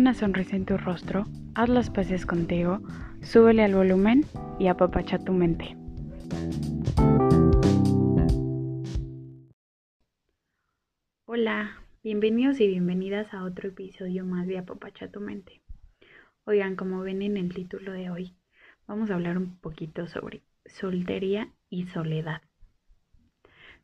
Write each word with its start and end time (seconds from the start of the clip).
una 0.00 0.14
sonrisa 0.14 0.56
en 0.56 0.64
tu 0.64 0.78
rostro, 0.78 1.26
haz 1.54 1.68
las 1.68 1.90
paces 1.90 2.24
contigo, 2.24 2.80
súbele 3.20 3.64
al 3.64 3.74
volumen 3.74 4.24
y 4.58 4.68
apapacha 4.68 5.18
tu 5.18 5.34
mente. 5.34 5.76
Hola, 11.26 11.84
bienvenidos 12.02 12.60
y 12.60 12.66
bienvenidas 12.66 13.34
a 13.34 13.44
otro 13.44 13.68
episodio 13.68 14.24
más 14.24 14.46
de 14.46 14.56
Apapacha 14.56 15.10
tu 15.10 15.20
mente. 15.20 15.60
Oigan, 16.44 16.76
como 16.76 17.02
ven 17.02 17.20
en 17.20 17.36
el 17.36 17.52
título 17.52 17.92
de 17.92 18.08
hoy, 18.08 18.34
vamos 18.86 19.10
a 19.10 19.14
hablar 19.16 19.36
un 19.36 19.58
poquito 19.58 20.06
sobre 20.06 20.40
soltería 20.64 21.52
y 21.68 21.88
soledad. 21.88 22.40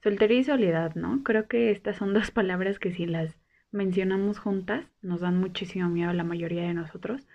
Soltería 0.02 0.38
y 0.38 0.44
soledad, 0.44 0.94
¿no? 0.94 1.22
Creo 1.22 1.46
que 1.46 1.70
estas 1.70 1.98
son 1.98 2.14
dos 2.14 2.30
palabras 2.30 2.78
que 2.78 2.90
si 2.94 3.04
las 3.04 3.36
mencionamos 3.76 4.38
juntas 4.38 4.84
nos 5.02 5.20
dan 5.20 5.38
muchísimo 5.38 5.88
miedo 5.88 6.10
a 6.10 6.14
la 6.14 6.24
mayoría 6.24 6.62
de 6.62 6.74
nosotros, 6.74 7.26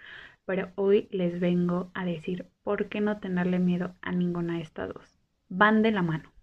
pero 0.46 0.72
hoy 0.76 1.08
les 1.12 1.40
vengo 1.40 1.92
a 1.94 2.04
decir 2.04 2.48
por 2.64 2.90
qué 2.90 3.00
no 3.00 3.20
tenerle 3.20 3.60
miedo 3.60 3.96
a 4.02 4.12
ninguna 4.12 4.56
de 4.56 4.64
estas 4.64 4.94
dos. 4.94 5.20
Van 5.48 5.82
de 5.82 5.92
la 5.92 6.02
mano. 6.02 6.34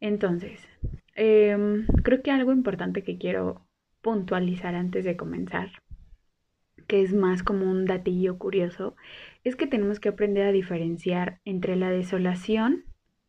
Entonces, 0.00 0.66
em, 1.14 1.86
creo 2.02 2.22
que 2.22 2.30
algo 2.30 2.52
importante 2.52 3.04
que 3.04 3.16
quiero 3.16 3.66
puntualizar 4.02 4.74
antes 4.74 5.04
de 5.04 5.16
comenzar, 5.16 5.70
que 6.86 7.02
es 7.02 7.14
más 7.14 7.42
como 7.42 7.70
un 7.70 7.84
datillo 7.84 8.38
curioso, 8.38 8.96
es 9.44 9.56
que 9.56 9.66
tenemos 9.66 10.00
que 10.00 10.08
aprender 10.08 10.46
a 10.46 10.52
diferenciar 10.52 11.40
entre 11.44 11.76
la 11.76 11.90
desolación 11.90 12.84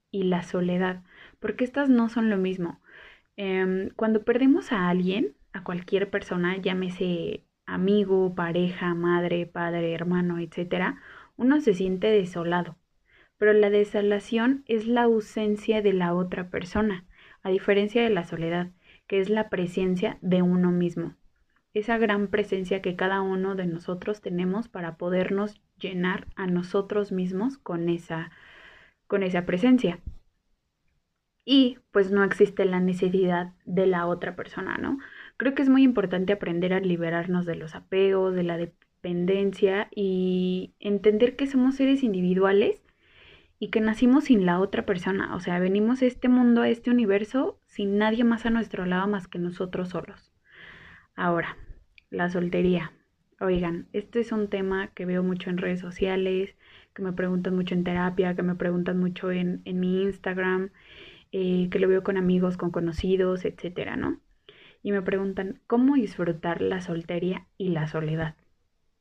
y 0.09 0.23
la 0.23 0.43
soledad, 0.43 1.03
porque 1.39 1.63
estas 1.63 1.89
no 1.89 2.09
son 2.09 2.29
lo 2.29 2.37
mismo. 2.37 2.81
Em, 3.37 3.89
cuando 3.95 4.23
perdemos 4.23 4.71
a 4.71 4.89
alguien, 4.89 5.35
a 5.53 5.63
cualquier 5.63 6.09
persona, 6.09 6.57
llámese 6.57 7.45
amigo, 7.65 8.35
pareja, 8.35 8.93
madre, 8.93 9.45
padre, 9.45 9.93
hermano, 9.93 10.39
etc., 10.39 10.97
uno 11.37 11.61
se 11.61 11.73
siente 11.73 12.07
desolado. 12.07 12.77
Pero 13.37 13.53
la 13.53 13.69
desolación 13.69 14.63
es 14.67 14.87
la 14.87 15.03
ausencia 15.03 15.81
de 15.81 15.93
la 15.93 16.13
otra 16.13 16.49
persona, 16.49 17.05
a 17.43 17.49
diferencia 17.49 18.03
de 18.03 18.09
la 18.09 18.23
soledad, 18.23 18.71
que 19.07 19.19
es 19.19 19.29
la 19.29 19.49
presencia 19.49 20.17
de 20.21 20.41
uno 20.41 20.71
mismo. 20.71 21.15
Esa 21.73 21.97
gran 21.97 22.27
presencia 22.27 22.81
que 22.81 22.95
cada 22.95 23.21
uno 23.21 23.55
de 23.55 23.65
nosotros 23.65 24.21
tenemos 24.21 24.67
para 24.67 24.97
podernos 24.97 25.61
llenar 25.79 26.27
a 26.35 26.45
nosotros 26.47 27.11
mismos 27.11 27.57
con 27.57 27.89
esa, 27.89 28.31
con 29.07 29.23
esa 29.23 29.45
presencia 29.45 29.99
y 31.45 31.79
pues 31.91 32.11
no 32.11 32.23
existe 32.23 32.65
la 32.65 32.79
necesidad 32.79 33.53
de 33.65 33.87
la 33.87 34.05
otra 34.07 34.35
persona, 34.35 34.77
¿no? 34.77 34.99
Creo 35.41 35.55
que 35.55 35.63
es 35.63 35.69
muy 35.69 35.81
importante 35.81 36.33
aprender 36.33 36.71
a 36.71 36.79
liberarnos 36.79 37.47
de 37.47 37.55
los 37.55 37.73
apegos, 37.73 38.35
de 38.35 38.43
la 38.43 38.57
dependencia 38.57 39.87
y 39.89 40.75
entender 40.79 41.35
que 41.35 41.47
somos 41.47 41.77
seres 41.77 42.03
individuales 42.03 42.83
y 43.57 43.69
que 43.69 43.81
nacimos 43.81 44.25
sin 44.25 44.45
la 44.45 44.59
otra 44.59 44.85
persona, 44.85 45.35
o 45.35 45.39
sea, 45.39 45.57
venimos 45.57 46.03
a 46.03 46.05
este 46.05 46.29
mundo, 46.29 46.61
a 46.61 46.69
este 46.69 46.91
universo, 46.91 47.59
sin 47.65 47.97
nadie 47.97 48.23
más 48.23 48.45
a 48.45 48.51
nuestro 48.51 48.85
lado 48.85 49.07
más 49.07 49.27
que 49.27 49.39
nosotros 49.39 49.89
solos. 49.89 50.31
Ahora, 51.15 51.57
la 52.11 52.29
soltería. 52.29 52.91
Oigan, 53.39 53.87
este 53.93 54.19
es 54.19 54.31
un 54.31 54.47
tema 54.47 54.89
que 54.93 55.07
veo 55.07 55.23
mucho 55.23 55.49
en 55.49 55.57
redes 55.57 55.79
sociales, 55.79 56.55
que 56.93 57.01
me 57.01 57.13
preguntan 57.13 57.55
mucho 57.55 57.73
en 57.73 57.83
terapia, 57.83 58.35
que 58.35 58.43
me 58.43 58.53
preguntan 58.53 58.99
mucho 58.99 59.31
en, 59.31 59.63
en 59.65 59.79
mi 59.79 60.03
Instagram 60.03 60.69
eh, 61.31 61.67
que 61.71 61.79
lo 61.79 61.87
veo 61.87 62.03
con 62.03 62.17
amigos, 62.17 62.57
con 62.57 62.69
conocidos, 62.69 63.43
etcétera, 63.43 63.95
¿no? 63.95 64.21
Y 64.83 64.91
me 64.91 65.01
preguntan, 65.01 65.61
¿cómo 65.67 65.95
disfrutar 65.95 66.61
la 66.61 66.81
soltería 66.81 67.47
y 67.57 67.69
la 67.69 67.87
soledad? 67.87 68.35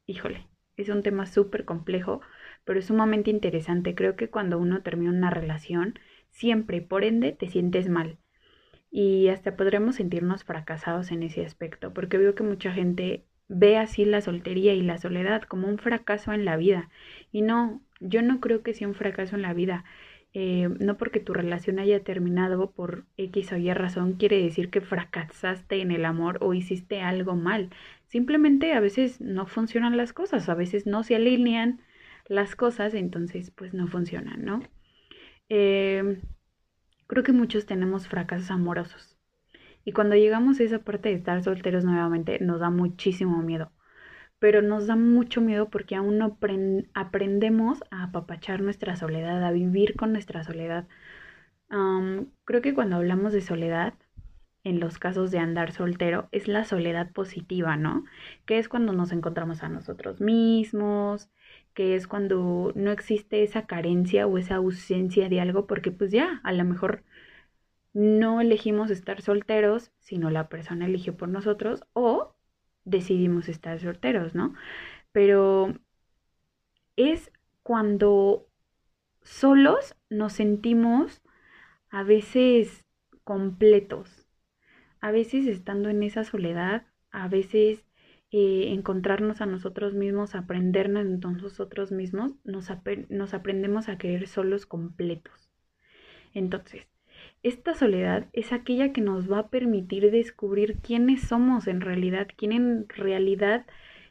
Híjole, 0.06 0.46
es 0.76 0.88
un 0.88 1.02
tema 1.02 1.26
súper 1.26 1.64
complejo, 1.64 2.20
pero 2.64 2.78
es 2.78 2.86
sumamente 2.86 3.30
interesante. 3.30 3.94
Creo 3.94 4.16
que 4.16 4.28
cuando 4.28 4.58
uno 4.58 4.82
termina 4.82 5.10
una 5.10 5.30
relación, 5.30 5.98
siempre, 6.30 6.80
por 6.82 7.04
ende, 7.04 7.32
te 7.32 7.48
sientes 7.48 7.88
mal. 7.88 8.18
Y 8.90 9.28
hasta 9.28 9.56
podremos 9.56 9.96
sentirnos 9.96 10.44
fracasados 10.44 11.12
en 11.12 11.22
ese 11.22 11.44
aspecto, 11.44 11.92
porque 11.94 12.18
veo 12.18 12.34
que 12.34 12.42
mucha 12.42 12.72
gente 12.72 13.24
ve 13.48 13.78
así 13.78 14.04
la 14.04 14.20
soltería 14.20 14.74
y 14.74 14.82
la 14.82 14.98
soledad 14.98 15.42
como 15.42 15.68
un 15.68 15.78
fracaso 15.78 16.32
en 16.32 16.44
la 16.44 16.56
vida. 16.56 16.90
Y 17.32 17.42
no, 17.42 17.82
yo 18.00 18.22
no 18.22 18.40
creo 18.40 18.62
que 18.62 18.74
sea 18.74 18.88
un 18.88 18.94
fracaso 18.94 19.36
en 19.36 19.42
la 19.42 19.54
vida. 19.54 19.84
Eh, 20.32 20.68
no 20.78 20.96
porque 20.96 21.18
tu 21.18 21.34
relación 21.34 21.80
haya 21.80 22.04
terminado 22.04 22.70
por 22.70 23.04
X 23.16 23.52
o 23.52 23.56
Y 23.56 23.72
razón 23.74 24.12
quiere 24.12 24.40
decir 24.40 24.70
que 24.70 24.80
fracasaste 24.80 25.80
en 25.80 25.90
el 25.90 26.04
amor 26.04 26.38
o 26.40 26.54
hiciste 26.54 27.00
algo 27.02 27.34
mal. 27.34 27.70
Simplemente 28.06 28.72
a 28.72 28.80
veces 28.80 29.20
no 29.20 29.46
funcionan 29.46 29.96
las 29.96 30.12
cosas, 30.12 30.48
a 30.48 30.54
veces 30.54 30.86
no 30.86 31.02
se 31.02 31.16
alinean 31.16 31.80
las 32.28 32.54
cosas, 32.54 32.94
entonces 32.94 33.50
pues 33.50 33.74
no 33.74 33.88
funcionan, 33.88 34.44
¿no? 34.44 34.62
Eh, 35.48 36.20
creo 37.08 37.24
que 37.24 37.32
muchos 37.32 37.66
tenemos 37.66 38.06
fracasos 38.08 38.50
amorosos. 38.52 39.16
Y 39.84 39.92
cuando 39.92 40.14
llegamos 40.14 40.60
a 40.60 40.64
esa 40.64 40.80
parte 40.80 41.08
de 41.08 41.16
estar 41.16 41.42
solteros 41.42 41.84
nuevamente, 41.84 42.38
nos 42.40 42.60
da 42.60 42.70
muchísimo 42.70 43.42
miedo 43.42 43.72
pero 44.40 44.62
nos 44.62 44.86
da 44.88 44.96
mucho 44.96 45.40
miedo 45.40 45.70
porque 45.70 45.94
aún 45.96 46.18
no 46.18 46.38
aprendemos 46.94 47.84
a 47.90 48.04
apapachar 48.04 48.62
nuestra 48.62 48.96
soledad, 48.96 49.44
a 49.44 49.52
vivir 49.52 49.96
con 49.96 50.12
nuestra 50.12 50.42
soledad. 50.44 50.88
creo 52.44 52.62
que 52.62 52.74
cuando 52.74 52.96
hablamos 52.96 53.32
de 53.32 53.42
soledad, 53.42 53.94
en 54.64 54.80
los 54.80 54.98
casos 54.98 55.30
de 55.30 55.38
andar 55.38 55.72
soltero, 55.72 56.28
es 56.32 56.48
la 56.48 56.64
soledad 56.64 57.12
positiva, 57.12 57.76
¿no? 57.76 58.04
Que 58.46 58.58
es 58.58 58.68
cuando 58.68 58.92
nos 58.92 59.12
encontramos 59.12 59.62
a 59.62 59.68
nosotros 59.68 60.20
mismos, 60.20 61.30
que 61.74 61.94
es 61.94 62.06
cuando 62.06 62.72
no 62.74 62.90
existe 62.92 63.42
esa 63.42 63.66
carencia 63.66 64.26
o 64.26 64.38
esa 64.38 64.56
ausencia 64.56 65.28
de 65.28 65.40
algo, 65.40 65.66
porque 65.66 65.90
pues 65.92 66.10
ya, 66.12 66.40
a 66.44 66.52
lo 66.52 66.64
mejor 66.64 67.04
no 67.92 68.40
elegimos 68.40 68.90
estar 68.90 69.22
solteros, 69.22 69.92
sino 69.98 70.30
la 70.30 70.48
persona 70.48 70.86
eligió 70.86 71.16
por 71.16 71.28
nosotros, 71.28 71.84
o 71.92 72.34
decidimos 72.84 73.48
estar 73.48 73.78
solteros, 73.80 74.34
¿no? 74.34 74.54
Pero 75.12 75.74
es 76.96 77.32
cuando 77.62 78.46
solos 79.22 79.96
nos 80.08 80.32
sentimos 80.34 81.22
a 81.90 82.02
veces 82.02 82.86
completos, 83.24 84.28
a 85.00 85.10
veces 85.10 85.46
estando 85.46 85.88
en 85.88 86.02
esa 86.02 86.24
soledad, 86.24 86.86
a 87.10 87.28
veces 87.28 87.84
eh, 88.32 88.72
encontrarnos 88.72 89.40
a 89.40 89.46
nosotros 89.46 89.94
mismos, 89.94 90.34
aprendernos 90.34 91.06
entonces 91.06 91.42
nosotros 91.42 91.90
mismos, 91.90 92.32
nos, 92.44 92.68
nos 93.08 93.34
aprendemos 93.34 93.88
a 93.88 93.98
querer 93.98 94.28
solos 94.28 94.66
completos. 94.66 95.50
Entonces, 96.32 96.86
esta 97.42 97.74
soledad 97.74 98.26
es 98.32 98.52
aquella 98.52 98.92
que 98.92 99.00
nos 99.00 99.30
va 99.30 99.38
a 99.38 99.48
permitir 99.48 100.10
descubrir 100.10 100.78
quiénes 100.78 101.22
somos 101.22 101.66
en 101.66 101.80
realidad, 101.80 102.28
quién 102.36 102.52
en 102.52 102.88
realidad 102.88 103.66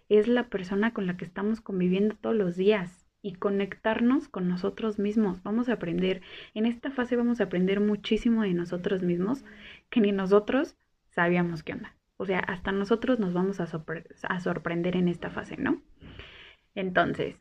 es 0.09 0.27
la 0.27 0.49
persona 0.49 0.93
con 0.93 1.05
la 1.05 1.15
que 1.17 1.25
estamos 1.25 1.61
conviviendo 1.61 2.15
todos 2.15 2.35
los 2.35 2.55
días 2.55 3.05
y 3.21 3.33
conectarnos 3.33 4.27
con 4.27 4.47
nosotros 4.47 4.97
mismos. 4.97 5.43
Vamos 5.43 5.69
a 5.69 5.73
aprender, 5.73 6.21
en 6.53 6.65
esta 6.65 6.89
fase 6.89 7.15
vamos 7.15 7.39
a 7.39 7.45
aprender 7.45 7.79
muchísimo 7.79 8.43
de 8.43 8.53
nosotros 8.53 9.03
mismos 9.03 9.43
que 9.89 10.01
ni 10.01 10.11
nosotros 10.11 10.75
sabíamos 11.09 11.63
qué 11.63 11.73
onda. 11.73 11.95
O 12.17 12.25
sea, 12.25 12.39
hasta 12.39 12.71
nosotros 12.71 13.19
nos 13.19 13.33
vamos 13.33 13.59
a, 13.59 14.39
sorprender 14.39 14.95
en 14.95 15.07
esta 15.07 15.29
fase, 15.29 15.55
¿no? 15.57 15.81
Entonces, 16.75 17.37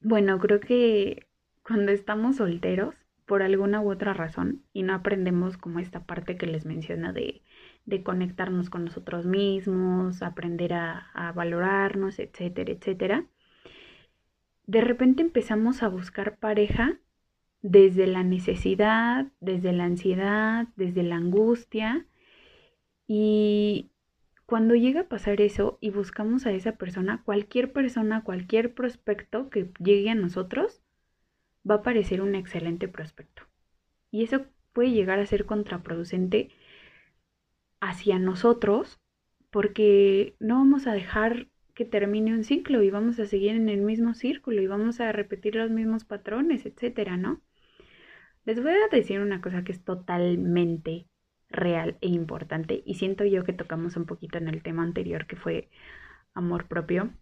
bueno, 0.00 0.38
creo 0.38 0.60
que 0.60 1.26
cuando 1.62 1.92
estamos 1.92 2.36
solteros, 2.36 2.94
por 3.32 3.42
alguna 3.42 3.80
u 3.80 3.90
otra 3.90 4.12
razón 4.12 4.62
y 4.74 4.82
no 4.82 4.92
aprendemos 4.92 5.56
como 5.56 5.78
esta 5.78 6.04
parte 6.04 6.36
que 6.36 6.46
les 6.46 6.66
menciona 6.66 7.14
de, 7.14 7.40
de 7.86 8.02
conectarnos 8.02 8.68
con 8.68 8.84
nosotros 8.84 9.24
mismos, 9.24 10.20
aprender 10.20 10.74
a, 10.74 11.10
a 11.14 11.32
valorarnos, 11.32 12.18
etcétera, 12.18 12.72
etcétera, 12.72 13.24
de 14.66 14.82
repente 14.82 15.22
empezamos 15.22 15.82
a 15.82 15.88
buscar 15.88 16.36
pareja 16.36 16.98
desde 17.62 18.06
la 18.06 18.22
necesidad, 18.22 19.28
desde 19.40 19.72
la 19.72 19.84
ansiedad, 19.84 20.68
desde 20.76 21.02
la 21.02 21.16
angustia. 21.16 22.04
Y 23.06 23.92
cuando 24.44 24.74
llega 24.74 25.00
a 25.00 25.08
pasar 25.08 25.40
eso 25.40 25.78
y 25.80 25.88
buscamos 25.88 26.44
a 26.44 26.52
esa 26.52 26.72
persona, 26.72 27.22
cualquier 27.24 27.72
persona, 27.72 28.24
cualquier 28.24 28.74
prospecto 28.74 29.48
que 29.48 29.70
llegue 29.78 30.10
a 30.10 30.14
nosotros, 30.14 30.82
va 31.68 31.76
a 31.76 31.82
parecer 31.82 32.20
un 32.20 32.34
excelente 32.34 32.88
prospecto. 32.88 33.42
Y 34.10 34.24
eso 34.24 34.46
puede 34.72 34.90
llegar 34.90 35.18
a 35.18 35.26
ser 35.26 35.46
contraproducente 35.46 36.50
hacia 37.80 38.18
nosotros 38.18 39.00
porque 39.50 40.36
no 40.38 40.56
vamos 40.56 40.86
a 40.86 40.92
dejar 40.92 41.48
que 41.74 41.84
termine 41.84 42.32
un 42.32 42.44
ciclo 42.44 42.82
y 42.82 42.90
vamos 42.90 43.18
a 43.18 43.26
seguir 43.26 43.52
en 43.52 43.68
el 43.68 43.80
mismo 43.80 44.14
círculo 44.14 44.62
y 44.62 44.66
vamos 44.66 45.00
a 45.00 45.12
repetir 45.12 45.54
los 45.54 45.70
mismos 45.70 46.04
patrones, 46.04 46.66
etcétera, 46.66 47.16
¿no? 47.16 47.40
Les 48.44 48.62
voy 48.62 48.72
a 48.72 48.88
decir 48.94 49.20
una 49.20 49.40
cosa 49.40 49.62
que 49.64 49.72
es 49.72 49.84
totalmente 49.84 51.06
real 51.48 51.96
e 52.00 52.08
importante 52.08 52.82
y 52.84 52.94
siento 52.94 53.24
yo 53.24 53.44
que 53.44 53.52
tocamos 53.52 53.96
un 53.96 54.06
poquito 54.06 54.38
en 54.38 54.48
el 54.48 54.62
tema 54.62 54.82
anterior 54.82 55.26
que 55.26 55.36
fue 55.36 55.70
amor 56.34 56.66
propio, 56.66 57.12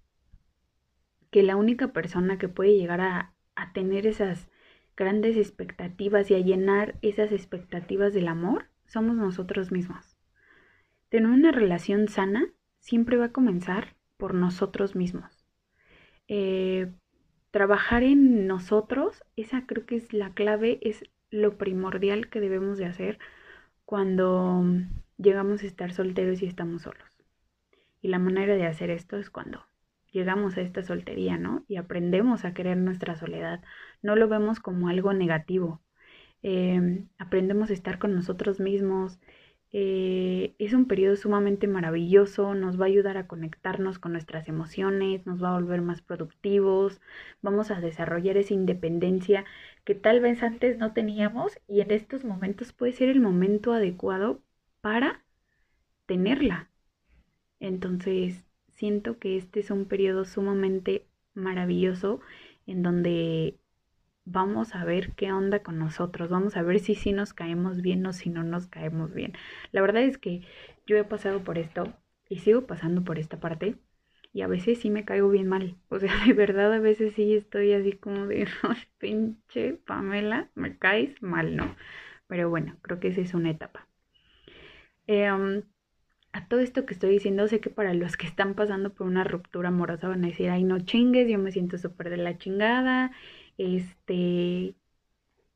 que 1.31 1.43
la 1.43 1.57
única 1.57 1.93
persona 1.93 2.39
que 2.39 2.49
puede 2.49 2.77
llegar 2.77 3.01
a, 3.01 3.35
a 3.61 3.73
tener 3.73 4.07
esas 4.07 4.49
grandes 4.97 5.37
expectativas 5.37 6.31
y 6.31 6.35
a 6.35 6.39
llenar 6.39 6.97
esas 7.03 7.33
expectativas 7.33 8.13
del 8.13 8.29
amor 8.29 8.67
somos 8.87 9.17
nosotros 9.17 9.73
mismos. 9.73 10.17
Tener 11.09 11.29
una 11.31 11.53
relación 11.53 12.09
sana 12.09 12.47
siempre 12.79 13.17
va 13.17 13.27
a 13.27 13.33
comenzar 13.33 13.97
por 14.17 14.35
nosotros 14.35 14.95
mismos. 14.97 15.45
Eh, 16.29 16.93
trabajar 17.51 18.03
en 18.03 18.47
nosotros, 18.47 19.25
esa 19.37 19.67
creo 19.67 19.87
que 19.87 19.97
es 19.97 20.13
la 20.13 20.35
clave, 20.35 20.79
es 20.83 21.05
lo 21.31 21.57
primordial 21.57 22.29
que 22.29 22.41
debemos 22.41 22.79
de 22.79 22.87
hacer 22.87 23.19
cuando 23.85 24.65
llegamos 25.19 25.63
a 25.63 25.67
estar 25.67 25.93
solteros 25.93 26.43
y 26.43 26.47
estamos 26.47 26.83
solos. 26.83 27.25
Y 28.03 28.09
la 28.09 28.19
manera 28.19 28.55
de 28.55 28.67
hacer 28.67 28.91
esto 28.91 29.17
es 29.17 29.31
cuando 29.31 29.65
llegamos 30.13 30.57
a 30.57 30.63
esta 30.63 30.83
soltería, 30.83 31.39
¿no? 31.39 31.65
Y 31.69 31.77
aprendemos 31.77 32.45
a 32.45 32.55
querer 32.55 32.77
nuestra 32.77 33.17
soledad. 33.17 33.63
No 34.03 34.17
lo 34.17 34.29
vemos 34.29 34.61
como 34.61 34.89
algo 34.89 35.13
negativo. 35.13 35.81
Em, 36.43 37.09
aprendemos 37.19 37.71
a 37.71 37.75
estar 37.75 37.99
con 37.99 38.15
nosotros 38.15 38.61
mismos. 38.61 39.19
Eh, 39.73 40.55
es 40.59 40.73
un 40.73 40.87
periodo 40.87 41.15
sumamente 41.17 41.69
maravilloso, 41.69 42.55
nos 42.55 42.81
va 42.81 42.85
a 42.87 42.89
ayudar 42.89 43.17
a 43.17 43.29
conectarnos 43.29 43.99
con 44.01 44.13
nuestras 44.13 44.49
emociones, 44.49 45.27
nos 45.27 45.43
va 45.43 45.51
a 45.51 45.61
volver 45.61 45.81
más 45.83 46.03
productivos, 46.03 47.01
vamos 47.41 47.71
a 47.71 47.81
desarrollar 47.81 48.37
esa 48.37 48.55
independencia 48.55 49.45
que 49.85 49.95
tal 49.95 50.21
vez 50.21 50.43
antes 50.43 50.79
no 50.79 50.93
teníamos 50.93 51.61
y 51.69 51.83
en 51.83 51.93
estos 51.93 52.25
momentos 52.25 52.73
puede 52.73 52.93
ser 52.93 53.11
el 53.11 53.21
momento 53.21 53.73
adecuado 53.73 54.43
para 54.81 55.25
tenerla. 56.07 56.71
Entonces, 57.61 58.45
siento 58.81 59.19
que 59.19 59.37
este 59.37 59.61
es 59.61 59.71
un 59.71 59.85
periodo 59.85 60.25
sumamente 60.25 61.07
maravilloso 61.35 62.21
en 62.67 62.83
donde 62.83 63.59
vamos 64.25 64.75
a 64.75 64.85
ver 64.87 65.13
qué 65.17 65.33
onda 65.33 65.63
con 65.63 65.79
nosotros, 65.79 66.31
vamos 66.31 66.57
a 66.57 66.63
ver 66.63 66.81
si 66.81 66.95
sí 66.95 67.13
nos 67.13 67.35
caemos 67.35 67.83
bien 67.83 68.07
o 68.07 68.15
si 68.15 68.31
no 68.31 68.43
nos 68.43 68.69
caemos 68.69 69.13
bien. 69.13 69.35
La 69.73 69.83
verdad 69.83 70.03
es 70.03 70.17
que 70.17 70.41
yo 70.87 70.97
he 70.97 71.05
pasado 71.05 71.45
por 71.45 71.59
esto 71.59 71.93
y 72.31 72.39
sigo 72.39 72.67
pasando 72.67 73.05
por 73.05 73.19
esta 73.19 73.39
parte 73.39 73.77
y 74.33 74.43
a 74.43 74.47
veces 74.47 74.79
sí 74.81 74.89
me 74.89 75.05
caigo 75.05 75.29
bien 75.29 75.47
mal. 75.49 75.77
O 75.91 75.99
sea, 75.99 76.15
de 76.27 76.33
verdad 76.33 76.73
a 76.73 76.81
veces 76.81 77.13
sí 77.15 77.35
estoy 77.35 77.75
así 77.75 77.93
como 77.93 78.27
de, 78.27 78.49
pinche 78.99 79.75
Pamela, 79.75 80.51
me 80.55 80.79
caes 80.79 81.23
mal, 81.23 81.55
¿no? 81.55 81.77
Pero 82.29 82.49
bueno, 82.49 82.79
creo 82.81 82.99
que 82.99 83.09
esa 83.09 83.21
es 83.21 83.35
una 83.35 83.51
etapa. 83.51 83.87
Eh, 85.07 85.29
a 86.33 86.47
todo 86.49 86.61
esto 86.61 86.87
que 86.87 86.95
estoy 86.95 87.11
diciendo, 87.11 87.49
sé 87.49 87.61
que 87.61 87.71
para 87.71 87.95
los 87.95 88.17
que 88.17 88.27
están 88.27 88.55
pasando 88.55 88.93
por 88.95 89.07
una 89.07 89.25
ruptura 89.25 89.69
amorosa 89.69 90.09
van 90.09 90.25
a 90.25 90.29
decir, 90.29 90.51
ay, 90.51 90.65
no 90.65 90.81
chingues, 90.81 91.29
yo 91.29 91.39
me 91.39 91.53
siento 91.53 91.79
súper 91.79 92.11
de 92.11 92.17
la 92.19 92.39
chingada, 92.39 93.13
este, 93.59 94.75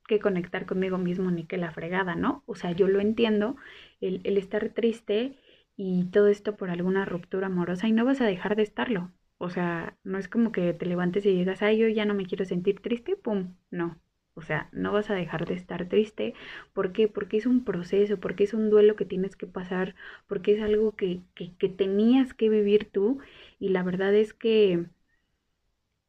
que 0.09 0.21
conectar 0.21 0.67
conmigo 0.67 0.99
mismo 0.99 1.31
ni 1.31 1.45
que 1.47 1.57
la 1.59 1.73
fregada, 1.73 2.15
¿no? 2.17 2.43
O 2.47 2.55
sea, 2.57 2.73
yo 2.73 2.89
lo 2.89 3.01
entiendo, 3.01 3.57
el, 4.01 4.21
el 4.25 4.39
estar 4.39 4.71
triste 4.71 5.39
y 5.77 6.07
todo 6.11 6.29
esto 6.29 6.57
por 6.57 6.71
alguna 6.71 7.05
ruptura 7.05 7.47
amorosa 7.49 7.89
y 7.89 7.93
no 7.93 8.05
vas 8.05 8.21
a 8.21 8.27
dejar 8.27 8.57
de 8.57 8.63
estarlo. 8.63 9.13
O 9.39 9.51
sea, 9.51 9.97
no 10.05 10.19
es 10.19 10.29
como 10.29 10.53
que 10.53 10.73
te 10.75 10.87
levantes 10.87 11.27
y 11.27 11.31
digas, 11.37 11.63
ay, 11.63 11.79
yo 11.79 11.89
ya 11.89 12.05
no 12.05 12.15
me 12.15 12.27
quiero 12.27 12.45
sentir 12.45 12.81
triste, 12.81 13.17
pum, 13.17 13.57
no. 13.71 13.99
O 14.35 14.43
sea, 14.43 14.69
no 14.73 14.93
vas 14.93 15.11
a 15.11 15.15
dejar 15.15 15.47
de 15.47 15.55
estar 15.55 15.89
triste. 15.89 16.35
¿Por 16.73 16.93
qué? 16.93 17.09
Porque 17.09 17.37
es 17.37 17.47
un 17.47 17.65
proceso, 17.65 18.19
porque 18.19 18.45
es 18.45 18.55
un 18.55 18.71
duelo 18.71 18.97
que 18.97 19.05
tienes 19.05 19.37
que 19.37 19.47
pasar, 19.47 19.95
porque 20.27 20.55
es 20.55 20.63
algo 20.63 20.93
que, 20.97 21.21
que, 21.35 21.69
tenías 21.69 22.35
que 22.35 22.49
vivir 22.49 22.91
tú. 22.91 23.21
Y 23.61 23.69
la 23.71 23.83
verdad 23.83 24.15
es 24.15 24.35
que 24.35 24.87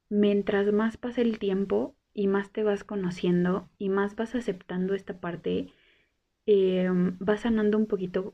mientras 0.09 0.71
más 0.73 0.97
pasa 0.97 1.21
el 1.21 1.37
tiempo 1.39 1.95
y 2.13 2.27
más 2.27 2.51
te 2.51 2.63
vas 2.63 2.83
conociendo 2.83 3.69
y 3.77 3.89
más 3.89 4.15
vas 4.15 4.33
aceptando 4.35 4.95
esta 4.95 5.19
parte, 5.19 5.67
eh, 6.47 6.89
vas 7.19 7.41
sanando 7.41 7.77
un 7.77 7.87
poquito 7.87 8.33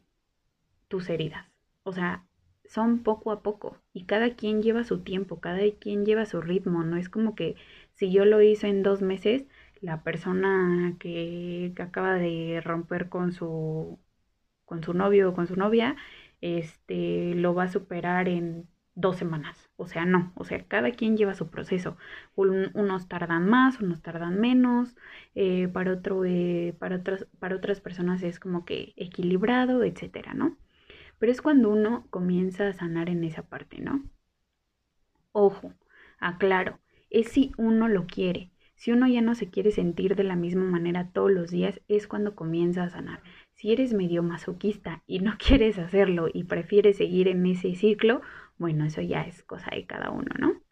tus 0.88 1.10
heridas. 1.10 1.48
O 1.84 1.94
sea, 1.94 2.26
son 2.66 3.04
poco 3.04 3.32
a 3.32 3.42
poco 3.44 3.78
y 3.94 4.06
cada 4.06 4.36
quien 4.36 4.62
lleva 4.64 4.84
su 4.86 5.00
tiempo, 5.02 5.40
cada 5.42 5.60
quien 5.80 6.06
lleva 6.06 6.26
su 6.26 6.42
ritmo. 6.42 6.84
No 6.84 6.98
es 6.98 7.10
como 7.10 7.36
que 7.36 7.56
si 7.94 8.12
yo 8.12 8.26
lo 8.26 8.42
hice 8.42 8.68
en 8.68 8.84
dos 8.84 9.02
meses, 9.02 9.46
la 9.82 10.04
persona 10.04 10.96
que, 11.00 11.74
acaba 11.80 12.16
de 12.16 12.62
romper 12.64 13.10
con 13.10 13.34
su 13.34 14.00
con 14.66 14.84
su 14.84 14.94
novio 14.94 15.30
o 15.32 15.34
con 15.36 15.48
su 15.48 15.56
novia, 15.58 15.96
este 16.42 17.36
lo 17.36 17.54
va 17.56 17.64
a 17.66 17.68
superar 17.70 18.30
en 18.30 18.68
dos 18.96 19.18
semanas. 19.18 19.70
O 19.78 19.88
sea, 19.88 20.06
no, 20.06 20.32
o 20.36 20.46
sea, 20.46 20.66
cada 20.68 20.92
quien 20.92 21.18
lleva 21.18 21.34
su 21.36 21.50
proceso. 21.50 21.98
unos 22.36 23.08
tardan 23.08 23.48
más, 23.50 23.80
unos 23.82 24.02
tardan 24.02 24.40
menos, 24.40 24.96
eh, 25.36 25.68
para, 25.70 25.94
otro, 25.94 26.26
eh, 26.26 26.76
para, 26.80 26.98
otras, 26.98 27.28
para 27.40 27.56
otras 27.56 27.82
personas 27.82 28.24
es 28.24 28.40
como 28.40 28.66
que 28.66 28.94
equilibrado, 28.98 29.84
etcétera, 29.84 30.34
¿no? 30.34 30.58
Pero 31.20 31.32
es 31.32 31.42
cuando 31.42 31.70
uno 31.72 32.08
comienza 32.12 32.68
a 32.68 32.74
sanar 32.74 33.10
en 33.10 33.24
esa 33.26 33.44
parte, 33.44 33.80
¿no? 33.82 34.04
Ojo, 35.34 35.74
aclaro, 36.20 36.80
es 37.10 37.30
si 37.32 37.52
uno 37.58 37.88
lo 37.90 38.08
quiere. 38.08 38.51
Si 38.82 38.92
uno 38.92 39.08
ya 39.08 39.22
no 39.22 39.36
se 39.36 39.48
quiere 39.48 39.70
sentir 39.70 40.16
de 40.16 40.24
la 40.24 40.36
misma 40.36 40.64
manera 40.64 41.12
todos 41.14 41.30
los 41.30 41.52
días, 41.52 41.80
es 41.88 42.08
cuando 42.08 42.34
comienza 42.34 42.82
a 42.82 42.90
sanar. 42.90 43.22
Si 43.54 43.72
eres 43.72 43.94
medio 43.94 44.24
masoquista 44.24 45.04
y 45.06 45.20
no 45.20 45.36
quieres 45.38 45.78
hacerlo 45.78 46.30
y 46.34 46.46
prefieres 46.46 46.98
seguir 46.98 47.28
en 47.28 47.46
ese 47.46 47.76
ciclo, 47.76 48.22
bueno, 48.58 48.84
eso 48.84 49.04
ya 49.04 49.22
es 49.22 49.44
cosa 49.44 49.70
de 49.70 49.86
cada 49.86 50.10
uno, 50.10 50.32
¿no? 50.40 50.64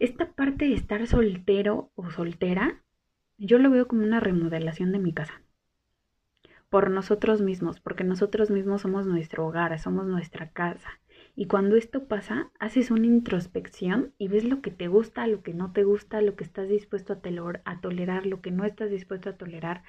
Esta 0.00 0.32
parte 0.32 0.64
de 0.64 0.72
estar 0.72 1.06
soltero 1.06 1.90
o 1.94 2.10
soltera, 2.10 2.82
yo 3.36 3.58
lo 3.58 3.68
veo 3.68 3.86
como 3.86 4.02
una 4.02 4.20
remodelación 4.20 4.90
de 4.90 4.98
mi 4.98 5.12
casa. 5.12 5.42
Por 6.70 6.90
nosotros 6.90 7.42
mismos, 7.42 7.80
porque 7.80 8.04
nosotros 8.04 8.50
mismos 8.50 8.80
somos 8.80 9.06
nuestro 9.06 9.46
hogar, 9.46 9.78
somos 9.78 10.06
nuestra 10.06 10.52
casa. 10.52 11.02
Y 11.36 11.46
cuando 11.46 11.76
esto 11.76 12.06
pasa, 12.06 12.50
haces 12.60 12.90
una 12.92 13.06
introspección 13.06 14.14
y 14.18 14.28
ves 14.28 14.44
lo 14.44 14.62
que 14.62 14.70
te 14.70 14.86
gusta, 14.86 15.26
lo 15.26 15.42
que 15.42 15.52
no 15.52 15.72
te 15.72 15.82
gusta, 15.82 16.20
lo 16.20 16.36
que 16.36 16.44
estás 16.44 16.68
dispuesto 16.68 17.12
a, 17.12 17.20
a 17.64 17.80
tolerar, 17.80 18.24
lo 18.26 18.40
que 18.40 18.52
no 18.52 18.64
estás 18.64 18.90
dispuesto 18.90 19.30
a 19.30 19.36
tolerar. 19.36 19.82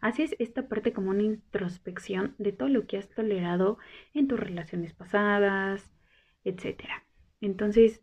Haces 0.00 0.36
esta 0.38 0.68
parte 0.68 0.92
como 0.92 1.10
una 1.10 1.24
introspección 1.24 2.36
de 2.38 2.52
todo 2.52 2.68
lo 2.68 2.86
que 2.86 2.98
has 2.98 3.08
tolerado 3.08 3.78
en 4.14 4.28
tus 4.28 4.38
relaciones 4.38 4.94
pasadas, 4.94 5.90
etc. 6.44 6.84
Entonces, 7.40 8.02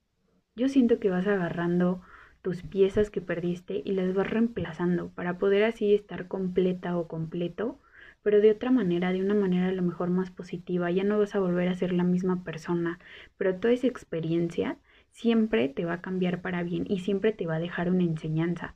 yo 0.56 0.68
siento 0.68 1.00
que 1.00 1.10
vas 1.10 1.28
agarrando 1.28 2.02
tus 2.42 2.64
piezas 2.64 3.10
que 3.10 3.22
perdiste 3.22 3.82
y 3.86 3.94
las 3.94 4.14
vas 4.14 4.30
reemplazando 4.30 5.10
para 5.12 5.38
poder 5.38 5.64
así 5.64 5.94
estar 5.94 6.28
completa 6.28 6.98
o 6.98 7.08
completo 7.08 7.80
pero 8.22 8.42
de 8.42 8.52
otra 8.52 8.72
manera, 8.72 9.12
de 9.12 9.22
una 9.22 9.34
manera 9.34 9.68
a 9.70 9.72
lo 9.72 9.82
mejor 9.82 10.10
más 10.10 10.32
positiva, 10.32 10.92
ya 10.92 11.04
no 11.04 11.20
vas 11.20 11.36
a 11.36 11.40
volver 11.40 11.70
a 11.70 11.76
ser 11.76 11.94
la 11.94 12.04
misma 12.04 12.44
persona, 12.44 13.00
pero 13.38 13.56
toda 13.56 13.74
esa 13.74 13.88
experiencia 13.88 14.78
siempre 15.12 15.70
te 15.70 15.86
va 15.86 15.94
a 15.94 16.02
cambiar 16.02 16.42
para 16.42 16.64
bien 16.64 16.86
y 16.88 17.00
siempre 17.00 17.32
te 17.32 17.46
va 17.48 17.56
a 17.56 17.60
dejar 17.60 17.90
una 17.90 18.04
enseñanza. 18.04 18.76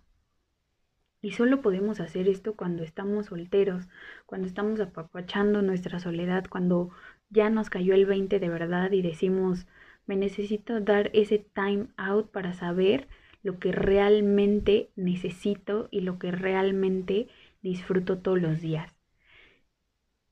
Y 1.21 1.31
solo 1.31 1.61
podemos 1.61 2.01
hacer 2.01 2.27
esto 2.27 2.55
cuando 2.55 2.83
estamos 2.83 3.27
solteros, 3.27 3.87
cuando 4.25 4.45
estamos 4.47 4.79
apapachando 4.81 5.61
nuestra 5.61 5.99
soledad, 5.99 6.45
cuando 6.49 6.89
ya 7.29 7.49
nos 7.49 7.69
cayó 7.69 7.93
el 7.95 8.05
20 8.05 8.39
de 8.39 8.49
verdad 8.49 8.91
y 8.91 9.01
decimos, 9.01 9.65
me 10.05 10.17
necesito 10.17 10.81
dar 10.81 11.09
ese 11.13 11.39
time 11.39 11.87
out 11.97 12.29
para 12.31 12.53
saber 12.53 13.07
lo 13.41 13.57
que 13.57 13.71
realmente 13.71 14.91
necesito 14.95 15.87
y 15.91 16.01
lo 16.01 16.19
que 16.19 16.31
realmente 16.31 17.27
disfruto 17.61 18.19
todos 18.19 18.41
los 18.41 18.61
días. 18.61 18.92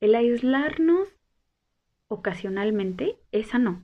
El 0.01 0.15
aislarnos 0.15 1.07
ocasionalmente 2.07 3.19
es 3.31 3.49
sano 3.49 3.83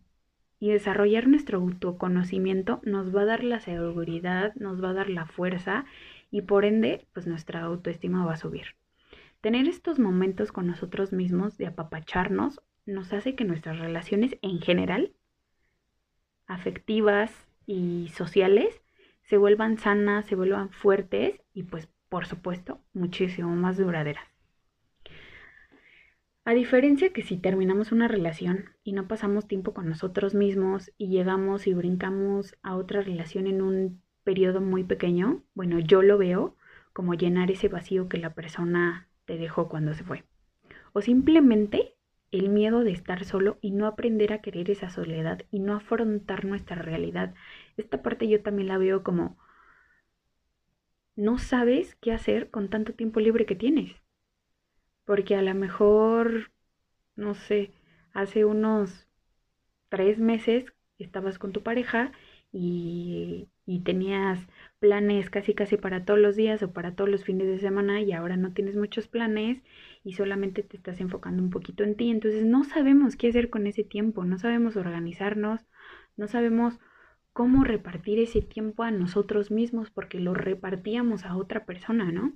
y 0.59 0.71
desarrollar 0.71 1.27
nuestro 1.27 1.59
autoconocimiento 1.59 2.81
nos 2.83 3.15
va 3.15 3.21
a 3.21 3.25
dar 3.25 3.43
la 3.43 3.59
seguridad, 3.59 4.55
nos 4.55 4.83
va 4.83 4.89
a 4.89 4.93
dar 4.93 5.11
la 5.11 5.27
fuerza 5.27 5.85
y 6.31 6.41
por 6.41 6.65
ende 6.65 7.05
pues 7.13 7.27
nuestra 7.27 7.61
autoestima 7.61 8.25
va 8.25 8.33
a 8.33 8.37
subir. 8.37 8.65
Tener 9.41 9.67
estos 9.67 9.99
momentos 9.99 10.51
con 10.51 10.65
nosotros 10.65 11.13
mismos 11.13 11.55
de 11.59 11.67
apapacharnos 11.67 12.61
nos 12.87 13.13
hace 13.13 13.35
que 13.35 13.45
nuestras 13.45 13.77
relaciones 13.77 14.39
en 14.41 14.59
general, 14.59 15.13
afectivas 16.47 17.31
y 17.67 18.11
sociales, 18.15 18.81
se 19.21 19.37
vuelvan 19.37 19.77
sanas, 19.77 20.25
se 20.25 20.33
vuelvan 20.33 20.71
fuertes 20.71 21.39
y 21.53 21.61
pues 21.61 21.87
por 22.09 22.25
supuesto 22.25 22.81
muchísimo 22.93 23.55
más 23.55 23.77
duraderas. 23.77 24.36
A 26.47 26.53
diferencia 26.53 27.11
que 27.11 27.23
si 27.23 27.35
terminamos 27.35 27.91
una 27.91 28.07
relación 28.07 28.69
y 28.85 28.93
no 28.93 29.05
pasamos 29.09 29.49
tiempo 29.49 29.73
con 29.73 29.89
nosotros 29.89 30.33
mismos 30.33 30.93
y 30.97 31.09
llegamos 31.09 31.67
y 31.67 31.73
brincamos 31.73 32.55
a 32.63 32.77
otra 32.77 33.01
relación 33.01 33.47
en 33.47 33.61
un 33.61 34.01
periodo 34.23 34.61
muy 34.61 34.85
pequeño, 34.85 35.43
bueno, 35.55 35.77
yo 35.79 36.01
lo 36.01 36.17
veo 36.17 36.55
como 36.93 37.15
llenar 37.15 37.51
ese 37.51 37.67
vacío 37.67 38.07
que 38.07 38.17
la 38.17 38.33
persona 38.33 39.09
te 39.25 39.37
dejó 39.37 39.67
cuando 39.67 39.93
se 39.93 40.05
fue. 40.05 40.23
O 40.93 41.01
simplemente 41.01 41.95
el 42.31 42.47
miedo 42.47 42.85
de 42.85 42.91
estar 42.91 43.25
solo 43.25 43.57
y 43.59 43.71
no 43.71 43.85
aprender 43.85 44.31
a 44.31 44.39
querer 44.39 44.71
esa 44.71 44.89
soledad 44.89 45.41
y 45.51 45.59
no 45.59 45.75
afrontar 45.75 46.45
nuestra 46.45 46.77
realidad. 46.77 47.35
Esta 47.75 48.01
parte 48.01 48.29
yo 48.29 48.41
también 48.41 48.69
la 48.69 48.77
veo 48.77 49.03
como 49.03 49.37
no 51.17 51.39
sabes 51.39 51.95
qué 51.95 52.13
hacer 52.13 52.49
con 52.49 52.69
tanto 52.69 52.93
tiempo 52.93 53.19
libre 53.19 53.45
que 53.45 53.55
tienes. 53.55 53.97
Porque 55.07 55.35
a 55.35 55.41
lo 55.41 55.55
mejor, 55.55 56.51
no 57.15 57.35
sé, 57.35 57.71
hace 58.13 58.45
unos 58.45 59.07
tres 59.89 60.19
meses 60.19 60.65
estabas 60.99 61.39
con 61.39 61.51
tu 61.53 61.63
pareja 61.63 62.11
y, 62.51 63.49
y 63.65 63.81
tenías 63.81 64.47
planes 64.79 65.29
casi 65.29 65.53
casi 65.53 65.77
para 65.77 66.05
todos 66.05 66.19
los 66.19 66.35
días 66.35 66.63
o 66.63 66.71
para 66.73 66.95
todos 66.95 67.09
los 67.09 67.23
fines 67.25 67.47
de 67.47 67.59
semana 67.59 68.01
y 68.01 68.13
ahora 68.13 68.37
no 68.37 68.53
tienes 68.53 68.75
muchos 68.77 69.07
planes 69.07 69.61
y 70.03 70.13
solamente 70.13 70.63
te 70.63 70.77
estás 70.77 70.99
enfocando 71.01 71.43
un 71.43 71.49
poquito 71.51 71.83
en 71.83 71.95
ti. 71.95 72.09
Entonces 72.11 72.45
no 72.45 72.63
sabemos 72.63 73.15
qué 73.17 73.29
hacer 73.29 73.49
con 73.49 73.67
ese 73.67 73.83
tiempo, 73.83 74.25
no 74.25 74.37
sabemos 74.39 74.77
organizarnos, 74.77 75.61
no 76.17 76.27
sabemos 76.27 76.79
cómo 77.33 77.63
repartir 77.63 78.19
ese 78.19 78.41
tiempo 78.41 78.83
a 78.83 78.91
nosotros 78.91 79.51
mismos 79.51 79.91
porque 79.91 80.19
lo 80.19 80.33
repartíamos 80.33 81.25
a 81.25 81.37
otra 81.37 81.65
persona, 81.65 82.11
¿no? 82.11 82.33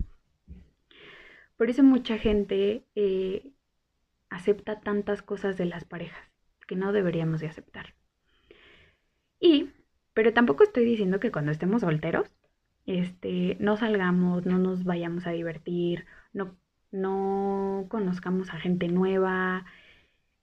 Por 1.61 1.69
eso 1.69 1.83
mucha 1.83 2.17
gente 2.17 2.87
eh, 2.95 3.51
acepta 4.31 4.81
tantas 4.81 5.21
cosas 5.21 5.57
de 5.59 5.65
las 5.65 5.85
parejas 5.85 6.27
que 6.65 6.75
no 6.75 6.91
deberíamos 6.91 7.39
de 7.39 7.49
aceptar. 7.49 7.93
Y 9.39 9.69
pero 10.15 10.33
tampoco 10.33 10.63
estoy 10.63 10.85
diciendo 10.85 11.19
que 11.19 11.31
cuando 11.31 11.51
estemos 11.51 11.81
solteros, 11.81 12.31
este, 12.87 13.57
no 13.59 13.77
salgamos, 13.77 14.43
no 14.47 14.57
nos 14.57 14.85
vayamos 14.85 15.27
a 15.27 15.33
divertir, 15.33 16.07
no, 16.33 16.57
no 16.89 17.85
conozcamos 17.89 18.49
a 18.49 18.59
gente 18.59 18.87
nueva. 18.87 19.63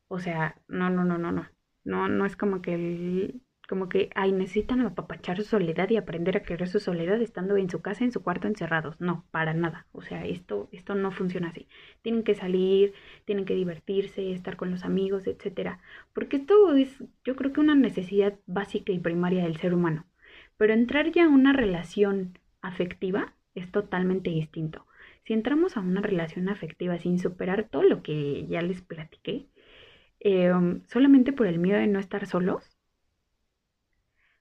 O 0.06 0.20
sea, 0.20 0.62
no, 0.68 0.88
no, 0.88 1.02
no, 1.02 1.18
no, 1.18 1.32
no. 1.32 1.48
No, 1.82 2.06
no 2.06 2.26
es 2.26 2.36
como 2.36 2.62
que 2.62 3.34
como 3.68 3.88
que, 3.90 4.10
ay, 4.14 4.32
necesitan 4.32 4.80
apapachar 4.80 5.36
su 5.36 5.44
soledad 5.44 5.90
y 5.90 5.98
aprender 5.98 6.38
a 6.38 6.42
querer 6.42 6.68
su 6.68 6.80
soledad 6.80 7.20
estando 7.20 7.56
en 7.58 7.68
su 7.68 7.82
casa, 7.82 8.02
en 8.02 8.12
su 8.12 8.22
cuarto, 8.22 8.48
encerrados. 8.48 8.98
No, 8.98 9.26
para 9.30 9.52
nada. 9.52 9.86
O 9.92 10.00
sea, 10.00 10.24
esto, 10.24 10.70
esto 10.72 10.94
no 10.94 11.12
funciona 11.12 11.48
así. 11.50 11.68
Tienen 12.02 12.22
que 12.24 12.34
salir, 12.34 12.94
tienen 13.26 13.44
que 13.44 13.54
divertirse, 13.54 14.32
estar 14.32 14.56
con 14.56 14.70
los 14.70 14.84
amigos, 14.84 15.26
etcétera. 15.26 15.80
Porque 16.14 16.38
esto 16.38 16.74
es, 16.76 17.04
yo 17.24 17.36
creo 17.36 17.52
que 17.52 17.60
una 17.60 17.74
necesidad 17.74 18.38
básica 18.46 18.92
y 18.92 19.00
primaria 19.00 19.42
del 19.44 19.58
ser 19.58 19.74
humano. 19.74 20.06
Pero 20.56 20.72
entrar 20.72 21.12
ya 21.12 21.26
a 21.26 21.28
una 21.28 21.52
relación 21.52 22.38
afectiva 22.62 23.34
es 23.54 23.70
totalmente 23.70 24.30
distinto. 24.30 24.86
Si 25.24 25.34
entramos 25.34 25.76
a 25.76 25.80
una 25.80 26.00
relación 26.00 26.48
afectiva 26.48 26.98
sin 26.98 27.18
superar 27.18 27.68
todo 27.68 27.82
lo 27.82 28.02
que 28.02 28.46
ya 28.48 28.62
les 28.62 28.80
platiqué, 28.80 29.48
eh, 30.20 30.52
solamente 30.86 31.32
por 31.34 31.46
el 31.46 31.58
miedo 31.58 31.78
de 31.78 31.86
no 31.86 31.98
estar 31.98 32.26
solos, 32.26 32.77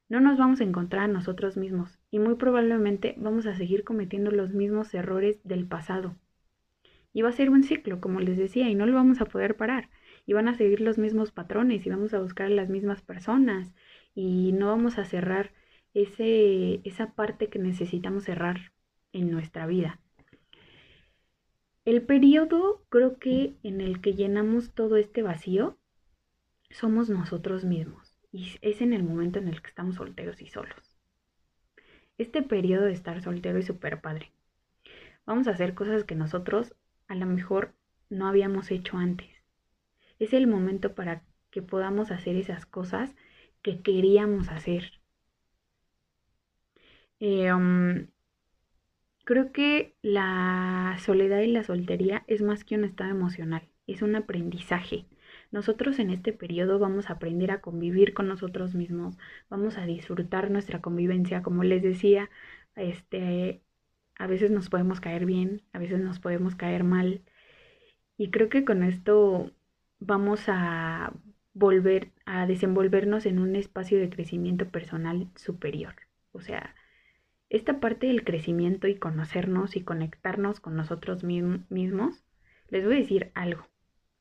no 0.10 0.22
nos 0.22 0.38
vamos 0.38 0.62
a 0.62 0.64
encontrar 0.64 1.04
a 1.04 1.08
nosotros 1.08 1.58
mismos 1.58 2.00
y 2.12 2.20
muy 2.20 2.36
probablemente 2.36 3.16
vamos 3.18 3.46
a 3.46 3.56
seguir 3.56 3.84
cometiendo 3.84 4.32
los 4.32 4.54
mismos 4.54 4.94
errores 4.94 5.40
del 5.44 5.68
pasado. 5.68 6.16
Y 7.12 7.24
va 7.24 7.30
a 7.30 7.34
ser 7.34 7.50
un 7.50 7.64
ciclo, 7.64 8.00
como 8.00 8.22
les 8.22 8.38
decía, 8.38 8.70
y 8.70 8.76
no 8.76 8.86
lo 8.86 8.94
vamos 8.94 9.20
a 9.22 9.26
poder 9.26 9.58
parar. 9.58 9.90
Y 10.26 10.34
van 10.34 10.48
a 10.48 10.56
seguir 10.56 10.82
los 10.82 10.98
mismos 10.98 11.32
patrones 11.32 11.86
y 11.86 11.90
vamos 11.90 12.14
a 12.14 12.20
buscar 12.20 12.48
a 12.48 12.50
las 12.50 12.70
mismas 12.70 13.02
personas 13.02 13.74
y 14.14 14.52
no 14.54 14.68
vamos 14.68 14.98
a 14.98 15.06
cerrar 15.06 15.52
ese, 15.94 16.82
esa 16.84 17.14
parte 17.14 17.48
que 17.48 17.60
necesitamos 17.60 18.26
cerrar 18.26 18.72
en 19.14 19.32
nuestra 19.32 19.66
vida. 19.68 20.00
El 21.86 22.02
periodo 22.02 22.84
creo 22.90 23.18
que 23.18 23.56
en 23.64 23.82
el 23.82 24.00
que 24.02 24.14
llenamos 24.14 24.74
todo 24.74 24.98
este 24.98 25.24
vacío 25.24 25.78
somos 26.70 27.10
nosotros 27.10 27.64
mismos 27.64 28.07
y 28.32 28.58
es 28.62 28.82
en 28.82 28.94
el 28.94 29.04
momento 29.04 29.40
en 29.40 29.48
el 29.48 29.62
que 29.62 29.70
estamos 29.70 29.96
solteros 29.96 30.42
y 30.42 30.48
solos. 30.48 30.98
Este 32.18 32.42
periodo 32.42 32.86
de 32.86 32.94
estar 32.94 33.22
soltero 33.22 33.60
es 33.60 33.66
súper 33.66 34.02
padre. 34.02 34.32
Vamos 35.26 35.48
a 35.48 35.52
hacer 35.52 35.74
cosas 35.74 36.04
que 36.04 36.16
nosotros 36.16 36.74
a 37.08 37.16
lo 37.16 37.26
mejor 37.26 37.74
no 38.10 38.28
habíamos 38.28 38.72
hecho 38.72 38.98
antes. 38.98 39.30
Es 40.20 40.34
el 40.34 40.48
momento 40.48 40.96
para 40.96 41.24
que 41.52 41.62
podamos 41.62 42.12
hacer 42.12 42.36
esas 42.36 42.66
cosas 42.66 43.16
que 43.62 43.82
queríamos 43.82 44.50
hacer. 44.50 44.94
Um, 47.20 48.08
creo 49.24 49.52
que 49.52 49.96
la 50.02 50.98
soledad 51.00 51.42
y 51.42 51.48
la 51.48 51.64
soltería 51.64 52.24
es 52.28 52.42
más 52.42 52.64
que 52.64 52.76
un 52.76 52.84
estado 52.84 53.10
emocional, 53.12 53.68
es 53.88 54.02
un 54.02 54.16
aprendizaje 54.16 55.06
nosotros 55.52 56.00
en 56.00 56.10
este 56.10 56.34
periodo 56.34 56.80
vamos 56.80 57.10
a 57.10 57.14
aprender 57.14 57.52
a 57.52 57.62
convivir 57.62 58.14
con 58.14 58.28
nosotros 58.28 58.76
mismos, 58.76 59.18
vamos 59.50 59.78
a 59.78 59.86
disfrutar 59.86 60.52
nuestra 60.52 60.82
convivencia, 60.82 61.42
como 61.42 61.64
les 61.64 61.82
decía, 61.84 62.30
este, 62.76 63.62
a 64.18 64.28
veces 64.28 64.52
nos 64.52 64.70
podemos 64.70 65.00
caer 65.00 65.26
bien, 65.26 65.64
a 65.74 65.80
veces 65.80 66.00
nos 66.00 66.20
podemos 66.20 66.56
caer 66.56 66.84
mal. 66.84 67.22
Y 68.18 68.32
creo 68.32 68.50
que 68.50 68.66
con 68.66 68.84
esto 68.84 69.52
vamos 70.00 70.44
a 70.48 71.14
volver 71.54 72.12
a 72.26 72.46
desenvolvernos 72.46 73.26
en 73.26 73.40
un 73.40 73.56
espacio 73.56 74.00
de 74.00 74.10
crecimiento 74.10 74.70
personal 74.70 75.28
superior. 75.36 75.96
O 76.32 76.40
sea, 76.40 76.76
esta 77.50 77.80
parte 77.80 78.08
del 78.08 78.24
crecimiento 78.24 78.88
y 78.88 78.98
conocernos 78.98 79.76
y 79.76 79.82
conectarnos 79.84 80.60
con 80.60 80.76
nosotros 80.76 81.24
mismos, 81.24 82.24
les 82.70 82.86
voy 82.86 82.96
a 82.96 83.00
decir 83.00 83.32
algo. 83.36 83.68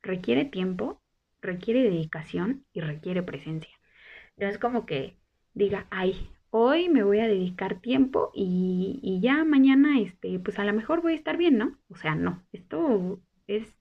Requiere 0.02 0.44
tiempo, 0.44 1.02
requiere 1.40 1.82
dedicación 1.82 2.64
y 2.72 2.80
requiere 2.80 3.22
presencia. 3.22 3.72
No 4.36 4.46
es 4.48 4.58
como 4.58 4.86
que 4.86 5.16
diga, 5.54 5.86
ay, 5.90 6.30
hoy 6.50 6.88
me 6.88 7.02
voy 7.02 7.20
a 7.20 7.28
dedicar 7.28 7.80
tiempo 7.80 8.30
y, 8.34 9.00
y, 9.02 9.20
ya 9.20 9.44
mañana, 9.44 10.00
este, 10.00 10.38
pues 10.40 10.58
a 10.58 10.64
lo 10.64 10.72
mejor 10.72 11.02
voy 11.02 11.12
a 11.12 11.16
estar 11.16 11.36
bien, 11.36 11.58
¿no? 11.58 11.78
O 11.88 11.96
sea, 11.96 12.14
no, 12.14 12.44
esto 12.52 13.20
es 13.46 13.76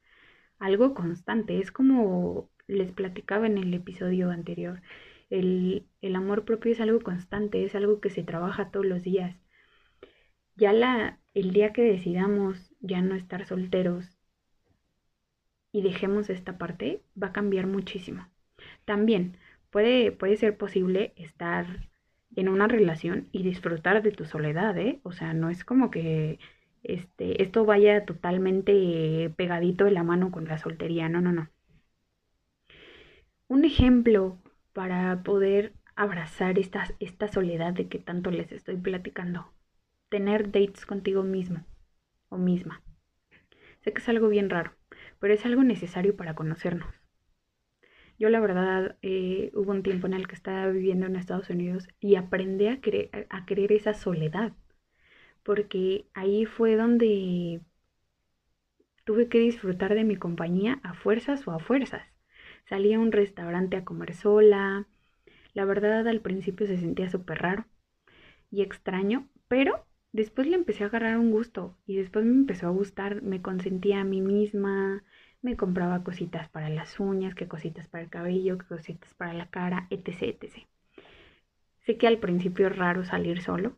algo 0.59 0.93
constante, 0.93 1.59
es 1.59 1.71
como 1.71 2.49
les 2.67 2.91
platicaba 2.91 3.47
en 3.47 3.57
el 3.57 3.73
episodio 3.73 4.31
anterior, 4.31 4.81
el, 5.29 5.87
el 6.01 6.15
amor 6.15 6.45
propio 6.45 6.71
es 6.71 6.81
algo 6.81 7.01
constante, 7.01 7.63
es 7.65 7.75
algo 7.75 7.99
que 8.01 8.09
se 8.09 8.23
trabaja 8.23 8.71
todos 8.71 8.85
los 8.85 9.03
días. 9.03 9.35
Ya 10.55 10.73
la, 10.73 11.19
el 11.33 11.51
día 11.51 11.73
que 11.73 11.81
decidamos 11.81 12.73
ya 12.79 13.01
no 13.01 13.15
estar 13.15 13.45
solteros 13.45 14.14
y 15.75 15.81
dejemos 15.81 16.29
esta 16.29 16.57
parte, 16.57 17.01
va 17.21 17.27
a 17.27 17.33
cambiar 17.33 17.67
muchísimo. 17.67 18.29
También 18.85 19.37
puede, 19.71 20.13
puede 20.13 20.37
ser 20.37 20.57
posible 20.57 21.11
estar 21.17 21.89
en 22.37 22.47
una 22.47 22.67
relación 22.67 23.27
y 23.33 23.43
disfrutar 23.43 24.01
de 24.01 24.11
tu 24.11 24.23
soledad, 24.25 24.77
¿eh? 24.77 25.01
O 25.03 25.11
sea, 25.11 25.33
no 25.33 25.49
es 25.49 25.65
como 25.65 25.91
que 25.91 26.39
este, 26.83 27.43
esto 27.43 27.65
vaya 27.65 28.05
totalmente 28.05 29.33
pegadito 29.35 29.83
de 29.83 29.91
la 29.91 30.03
mano 30.03 30.31
con 30.31 30.45
la 30.45 30.57
soltería, 30.57 31.09
no, 31.09 31.19
no, 31.19 31.33
no. 31.33 31.49
Un 33.47 33.65
ejemplo 33.65 34.37
para 34.71 35.23
poder 35.23 35.73
abrazar 35.95 36.59
esta, 36.59 36.85
esta 36.99 37.27
soledad 37.27 37.73
de 37.73 37.89
que 37.89 37.99
tanto 37.99 38.31
les 38.31 38.51
estoy 38.53 38.77
platicando. 38.77 39.51
Tener 40.09 40.51
dates 40.51 40.85
contigo 40.85 41.23
mismo 41.23 41.65
o 42.29 42.37
misma. 42.37 42.81
Sé 43.81 43.93
que 43.93 44.01
es 44.01 44.09
algo 44.09 44.29
bien 44.29 44.49
raro, 44.49 44.71
pero 45.19 45.33
es 45.33 45.45
algo 45.45 45.63
necesario 45.63 46.15
para 46.15 46.35
conocernos. 46.35 46.93
Yo 48.17 48.29
la 48.29 48.39
verdad 48.39 48.97
eh, 49.01 49.51
hubo 49.53 49.71
un 49.71 49.83
tiempo 49.83 50.07
en 50.07 50.13
el 50.13 50.27
que 50.27 50.35
estaba 50.35 50.67
viviendo 50.67 51.05
en 51.05 51.15
Estados 51.15 51.49
Unidos 51.49 51.87
y 51.99 52.15
aprendí 52.15 52.67
a, 52.67 52.79
a 53.29 53.45
querer 53.45 53.71
esa 53.73 53.93
soledad, 53.93 54.53
porque 55.43 56.07
ahí 56.13 56.45
fue 56.45 56.75
donde 56.75 57.61
tuve 59.05 59.29
que 59.29 59.39
disfrutar 59.39 59.93
de 59.93 60.03
mi 60.03 60.15
compañía 60.17 60.79
a 60.83 60.93
fuerzas 60.93 61.47
o 61.47 61.51
a 61.51 61.59
fuerzas. 61.59 62.03
Salí 62.65 62.93
a 62.93 62.99
un 62.99 63.11
restaurante 63.11 63.77
a 63.77 63.85
comer 63.85 64.13
sola. 64.13 64.87
La 65.53 65.65
verdad 65.65 66.07
al 66.07 66.21
principio 66.21 66.67
se 66.67 66.77
sentía 66.77 67.09
súper 67.09 67.39
raro 67.39 67.65
y 68.51 68.61
extraño, 68.61 69.29
pero 69.47 69.84
después 70.15 70.47
le 70.47 70.55
empecé 70.55 70.83
a 70.83 70.87
agarrar 70.87 71.17
un 71.17 71.29
gusto 71.29 71.75
y 71.85 71.97
después 71.97 72.23
me 72.23 72.31
empezó 72.31 72.67
a 72.67 72.71
gustar, 72.71 73.21
me 73.21 73.41
consentía 73.41 73.99
a 73.99 74.05
mí 74.05 74.21
misma, 74.21 75.03
me 75.41 75.57
compraba 75.57 76.03
cositas 76.03 76.47
para 76.47 76.69
las 76.69 77.01
uñas, 77.01 77.35
que 77.35 77.49
cositas 77.49 77.89
para 77.89 78.05
el 78.05 78.09
cabello, 78.09 78.57
que 78.57 78.65
cositas 78.65 79.13
para 79.15 79.33
la 79.33 79.49
cara, 79.49 79.87
etc, 79.89 80.37
etc. 80.41 80.65
Sé 81.81 81.97
que 81.97 82.07
al 82.07 82.19
principio 82.19 82.67
es 82.67 82.77
raro 82.77 83.03
salir 83.03 83.41
solo, 83.41 83.77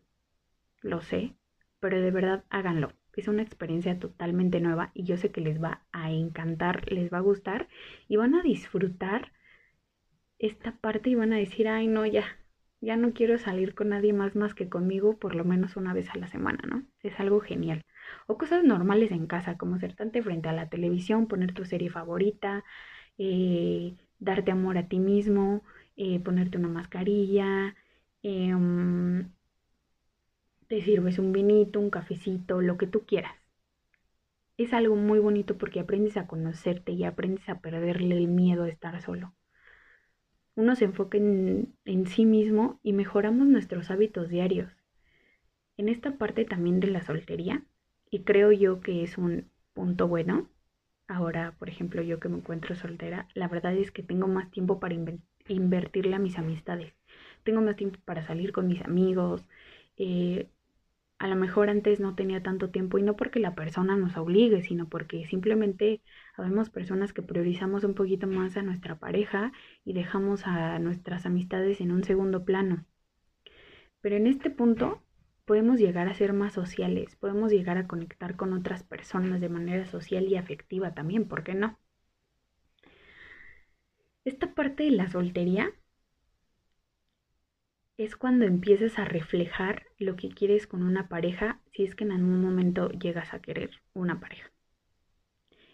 lo 0.82 1.02
sé, 1.02 1.34
pero 1.80 2.00
de 2.00 2.12
verdad 2.12 2.44
háganlo. 2.50 2.94
Es 3.16 3.28
una 3.28 3.42
experiencia 3.42 3.98
totalmente 3.98 4.60
nueva 4.60 4.92
y 4.94 5.06
yo 5.06 5.18
sé 5.18 5.32
que 5.32 5.42
les 5.42 5.62
va 5.62 5.82
a 5.92 6.12
encantar, 6.12 6.92
les 6.92 7.12
va 7.12 7.18
a 7.18 7.22
gustar 7.22 7.68
y 8.08 8.16
van 8.16 8.36
a 8.36 8.44
disfrutar 8.44 9.32
esta 10.38 10.78
parte 10.78 11.10
y 11.10 11.16
van 11.16 11.34
a 11.34 11.38
decir, 11.38 11.68
ay 11.68 11.88
no, 11.88 12.06
ya, 12.06 12.26
ya 12.82 12.96
no 12.98 13.14
quiero 13.14 13.38
salir 13.38 13.76
con 13.76 13.90
nadie 13.90 14.14
más 14.14 14.36
más 14.36 14.54
que 14.54 14.70
conmigo 14.70 15.18
por 15.18 15.36
lo 15.36 15.44
menos 15.46 15.76
una 15.78 15.94
vez 15.94 16.10
a 16.10 16.18
la 16.18 16.28
semana, 16.28 16.60
¿no? 16.68 16.86
Es 17.04 17.20
algo 17.20 17.40
genial. 17.42 17.84
O 18.28 18.38
cosas 18.38 18.64
normales 18.64 19.12
en 19.12 19.28
casa, 19.28 19.58
como 19.58 19.80
sentarte 19.80 20.22
frente 20.24 20.50
a 20.50 20.54
la 20.54 20.70
televisión, 20.70 21.28
poner 21.28 21.54
tu 21.54 21.66
serie 21.66 21.90
favorita, 21.90 22.64
eh, 23.18 23.96
darte 24.20 24.52
amor 24.52 24.78
a 24.78 24.88
ti 24.88 25.00
mismo, 25.00 25.64
eh, 25.98 26.20
ponerte 26.22 26.58
una 26.58 26.70
mascarilla, 26.70 27.76
em, 28.24 29.30
te 30.70 30.82
sirves 30.82 31.18
un 31.20 31.34
vinito, 31.34 31.80
un 31.80 31.90
cafecito, 31.90 32.62
lo 32.62 32.78
que 32.78 32.88
tú 32.88 33.06
quieras. 33.06 33.34
Es 34.58 34.74
algo 34.74 34.98
muy 34.98 35.20
bonito 35.20 35.58
porque 35.58 35.80
aprendes 35.80 36.18
a 36.18 36.28
conocerte 36.28 36.92
y 36.92 37.06
aprendes 37.06 37.48
a 37.48 37.62
perderle 37.62 38.18
el 38.18 38.28
miedo 38.28 38.66
a 38.66 38.70
estar 38.70 39.02
solo. 39.02 39.34
Uno 40.58 40.76
se 40.76 40.86
enfoca 40.86 41.20
en, 41.20 41.76
sí 42.08 42.26
mismo 42.26 42.80
y 42.82 42.92
mejoramos 42.92 43.46
nuestros 43.46 43.92
hábitos 43.92 44.28
diarios. 44.28 44.76
En 45.78 45.88
esta 45.88 46.18
parte 46.18 46.46
también 46.46 46.80
de 46.80 46.88
la 46.88 47.04
soltería, 47.04 47.64
y 48.10 48.24
creo 48.24 48.52
yo 48.52 48.82
que 48.82 49.04
es 49.04 49.20
un 49.20 49.52
punto 49.74 50.08
bueno, 50.08 50.50
ahora, 51.08 51.56
por 51.60 51.70
ejemplo, 51.70 52.02
yo 52.02 52.20
que 52.20 52.30
me 52.30 52.38
encuentro 52.38 52.76
soltera, 52.76 53.28
la 53.36 53.48
verdad 53.48 53.76
es 53.76 53.92
que 53.92 54.02
tengo 54.02 54.28
más 54.28 54.50
tiempo 54.50 54.80
para 54.80 54.96
invertirle 55.48 56.16
a 56.16 56.20
mis 56.20 56.40
amistades. 56.40 56.92
Tengo 57.44 57.62
más 57.62 57.76
tiempo 57.76 58.00
para 58.04 58.24
salir 58.26 58.52
con 58.52 58.66
mis 58.68 58.82
amigos. 58.82 59.46
Eh, 59.96 60.50
a 61.20 61.28
lo 61.28 61.36
mejor 61.36 61.70
antes 61.70 62.00
no 62.00 62.16
tenía 62.16 62.44
tanto 62.44 62.70
tiempo 62.70 62.98
y 62.98 63.04
no 63.04 63.16
porque 63.16 63.40
la 63.40 63.56
persona 63.56 63.96
nos 63.98 64.18
obligue, 64.18 64.62
sino 64.62 64.88
porque 64.90 65.26
simplemente 65.26 66.02
habemos 66.36 66.70
personas 66.70 67.14
que 67.14 67.22
priorizamos 67.24 67.84
un 67.84 67.96
poquito 67.96 68.28
más 68.28 68.56
a 68.58 68.62
nuestra 68.64 69.00
pareja 69.00 69.52
y 69.84 69.94
dejamos 69.94 70.46
a 70.46 70.80
nuestras 70.80 71.26
amistades 71.26 71.82
en 71.82 71.92
un 71.92 72.04
segundo 72.04 72.46
plano. 72.46 72.86
Pero 74.02 74.16
en 74.16 74.28
este 74.28 74.50
punto 74.50 75.04
podemos 75.46 75.80
llegar 75.80 76.08
a 76.08 76.14
ser 76.14 76.34
más 76.34 76.54
sociales, 76.54 77.16
podemos 77.16 77.52
llegar 77.52 77.78
a 77.78 77.88
conectar 77.88 78.36
con 78.36 78.54
otras 78.54 78.84
personas 78.84 79.42
de 79.42 79.50
manera 79.50 79.86
social 79.86 80.26
y 80.28 80.36
afectiva 80.36 80.94
también, 80.94 81.28
¿por 81.28 81.44
qué 81.44 81.54
no? 81.56 81.80
Esta 84.26 84.54
parte 84.54 84.84
de 84.84 84.92
la 84.92 85.08
soltería 85.10 85.72
es 87.98 88.16
cuando 88.16 88.46
empiezas 88.46 89.00
a 89.00 89.06
reflejar 89.06 89.88
lo 89.98 90.16
que 90.16 90.30
quieres 90.30 90.68
con 90.68 90.84
una 90.84 91.10
pareja 91.10 91.60
si 91.72 91.84
es 91.84 91.96
que 91.96 92.04
en 92.04 92.12
algún 92.12 92.42
momento 92.42 92.90
llegas 92.92 93.34
a 93.34 93.42
querer 93.42 93.72
una 93.94 94.20
pareja. 94.20 94.52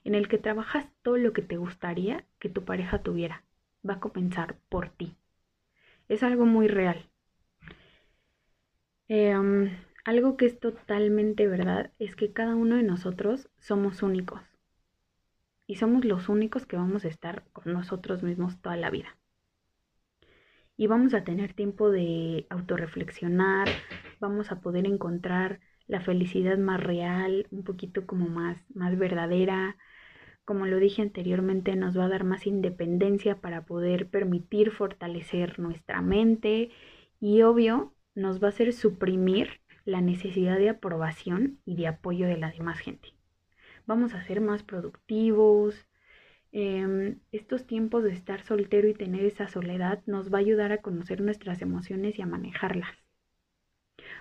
En 0.06 0.16
el 0.16 0.30
que 0.30 0.38
trabajas 0.38 0.88
todo 1.02 1.18
lo 1.18 1.34
que 1.34 1.42
te 1.42 1.58
gustaría 1.58 2.26
que 2.40 2.50
tu 2.50 2.64
pareja 2.64 3.04
tuviera. 3.04 3.44
Va 3.88 3.96
a 3.96 4.00
comenzar 4.00 4.58
por 4.70 4.90
ti. 4.90 5.16
Es 6.08 6.24
algo 6.24 6.46
muy 6.46 6.68
real. 6.68 7.10
Em, 9.10 9.78
algo 10.06 10.38
que 10.38 10.46
es 10.46 10.60
totalmente 10.60 11.48
verdad 11.48 11.92
es 12.00 12.16
que 12.16 12.32
cada 12.32 12.56
uno 12.56 12.78
de 12.78 12.84
nosotros 12.84 13.50
somos 13.58 14.02
únicos. 14.02 14.42
Y 15.68 15.76
somos 15.76 16.06
los 16.06 16.30
únicos 16.30 16.66
que 16.66 16.78
vamos 16.78 17.04
a 17.04 17.10
estar 17.10 17.44
con 17.52 17.72
nosotros 17.74 18.24
mismos 18.24 18.62
toda 18.62 18.78
la 18.78 18.90
vida. 18.90 19.18
Y 20.76 20.88
vamos 20.88 21.14
a 21.14 21.24
tener 21.24 21.54
tiempo 21.54 21.92
de 21.92 22.48
autorreflexionar, 22.50 23.70
vamos 24.20 24.52
a 24.52 24.60
poder 24.60 24.86
encontrar 24.88 25.60
la 25.88 26.02
felicidad 26.02 26.58
más 26.58 26.82
real, 26.82 27.48
un 27.52 27.64
poquito 27.64 28.06
como 28.06 28.28
más, 28.28 28.58
más 28.74 28.98
verdadera. 28.98 29.78
Como 30.46 30.66
lo 30.66 30.78
dije 30.78 31.02
anteriormente, 31.02 31.76
nos 31.76 31.98
va 31.98 32.06
a 32.06 32.10
dar 32.10 32.24
más 32.24 32.48
independencia 32.48 33.40
para 33.40 33.66
poder 33.66 34.10
permitir 34.10 34.72
fortalecer 34.72 35.60
nuestra 35.60 36.02
mente 36.02 36.72
y 37.20 37.44
obvio 37.44 37.94
nos 38.16 38.42
va 38.42 38.48
a 38.48 38.50
hacer 38.50 38.74
suprimir 38.74 39.62
la 39.86 40.02
necesidad 40.02 40.58
de 40.58 40.70
aprobación 40.70 41.60
y 41.66 41.76
de 41.76 41.88
apoyo 41.88 42.28
de 42.28 42.38
la 42.38 42.52
demás 42.52 42.80
gente. 42.80 43.14
Vamos 43.86 44.14
a 44.14 44.24
ser 44.24 44.42
más 44.42 44.64
productivos. 44.64 45.88
Em, 46.54 47.20
estos 47.34 47.68
tiempos 47.68 48.04
de 48.06 48.14
estar 48.14 48.42
soltero 48.44 48.88
y 48.88 48.94
tener 48.94 49.26
esa 49.26 49.50
soledad 49.50 50.02
nos 50.06 50.32
va 50.34 50.38
a 50.38 50.42
ayudar 50.42 50.72
a 50.72 50.82
conocer 50.82 51.20
nuestras 51.22 51.62
emociones 51.62 52.18
y 52.18 52.22
a 52.22 52.26
manejarlas. 52.28 52.96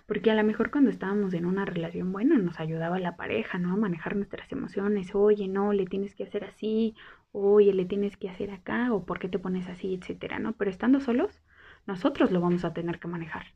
Porque 0.07 0.31
a 0.31 0.35
lo 0.35 0.45
mejor 0.45 0.71
cuando 0.71 0.91
estábamos 0.91 1.35
en 1.35 1.45
una 1.47 1.65
relación 1.65 2.13
buena 2.13 2.39
nos 2.39 2.61
ayudaba 2.61 2.99
la 3.01 3.17
pareja, 3.17 3.59
¿no? 3.59 3.73
A 3.73 3.77
manejar 3.77 4.15
nuestras 4.17 4.51
emociones. 4.53 5.15
Oye, 5.15 5.49
no, 5.49 5.73
le 5.73 5.87
tienes 5.87 6.15
que 6.15 6.25
hacer 6.25 6.45
así. 6.45 6.95
Oye, 7.33 7.73
le 7.75 7.85
tienes 7.85 8.17
que 8.17 8.29
hacer 8.29 8.51
acá. 8.51 8.93
O 8.93 9.05
por 9.05 9.19
qué 9.19 9.29
te 9.29 9.39
pones 9.41 9.69
así, 9.69 9.95
etcétera, 9.95 10.39
¿no? 10.39 10.53
Pero 10.57 10.71
estando 10.71 11.01
solos, 11.01 11.43
nosotros 11.87 12.31
lo 12.33 12.41
vamos 12.41 12.65
a 12.65 12.73
tener 12.73 12.99
que 13.01 13.09
manejar 13.09 13.47